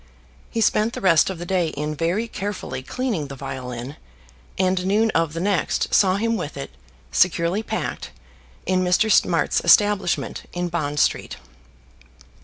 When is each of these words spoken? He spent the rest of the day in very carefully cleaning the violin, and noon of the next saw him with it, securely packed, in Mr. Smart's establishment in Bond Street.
He 0.49 0.61
spent 0.61 0.93
the 0.93 0.99
rest 0.99 1.29
of 1.29 1.37
the 1.37 1.45
day 1.45 1.67
in 1.67 1.93
very 1.93 2.27
carefully 2.27 2.81
cleaning 2.81 3.27
the 3.27 3.35
violin, 3.35 3.97
and 4.57 4.83
noon 4.83 5.11
of 5.11 5.33
the 5.33 5.39
next 5.39 5.93
saw 5.93 6.15
him 6.15 6.35
with 6.37 6.57
it, 6.57 6.71
securely 7.11 7.61
packed, 7.61 8.09
in 8.65 8.83
Mr. 8.83 9.11
Smart's 9.11 9.61
establishment 9.63 10.49
in 10.53 10.69
Bond 10.69 10.99
Street. 10.99 11.37